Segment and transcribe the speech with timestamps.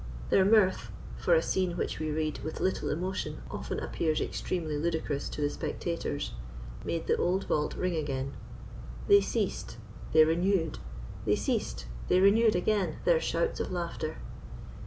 [0.31, 5.41] Their mirth—for a scene which we read with little emotion often appears extremely ludicrous to
[5.41, 8.33] the spectators—made the old vault ring again.
[9.07, 14.17] They ceased—they renewed—they ceased—they renewed again their shouts of laughter!